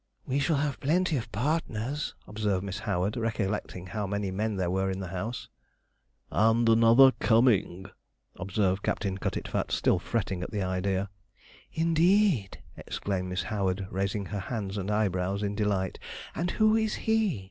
[0.25, 4.89] 'We shall have plenty of partners,' observed Miss Howard, recollecting how many men there were
[4.89, 5.47] in the house.
[6.31, 7.85] 'And another coming,'
[8.35, 11.11] observed Captain Cutitfat, still fretting at the idea.
[11.73, 15.99] 'Indeed!' exclaimed Miss Howard, raising her hands and eyebrows in delight;
[16.33, 17.39] 'and who is he?'